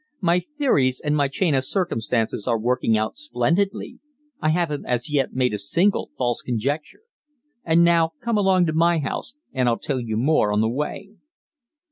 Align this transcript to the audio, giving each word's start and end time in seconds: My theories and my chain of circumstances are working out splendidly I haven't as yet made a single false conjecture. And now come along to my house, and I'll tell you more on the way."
My 0.19 0.39
theories 0.39 0.99
and 0.99 1.15
my 1.15 1.27
chain 1.27 1.53
of 1.53 1.63
circumstances 1.63 2.47
are 2.47 2.57
working 2.57 2.97
out 2.97 3.19
splendidly 3.19 3.99
I 4.39 4.49
haven't 4.49 4.87
as 4.87 5.11
yet 5.13 5.33
made 5.35 5.53
a 5.53 5.59
single 5.59 6.09
false 6.17 6.41
conjecture. 6.41 7.01
And 7.63 7.83
now 7.83 8.13
come 8.19 8.35
along 8.35 8.65
to 8.65 8.73
my 8.73 8.97
house, 8.97 9.35
and 9.53 9.69
I'll 9.69 9.77
tell 9.77 9.99
you 9.99 10.17
more 10.17 10.51
on 10.51 10.59
the 10.61 10.69
way." 10.69 11.11